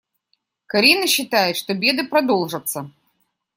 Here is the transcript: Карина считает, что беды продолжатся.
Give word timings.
Карина 0.65 1.05
считает, 1.05 1.55
что 1.55 1.75
беды 1.75 2.03
продолжатся. 2.03 2.89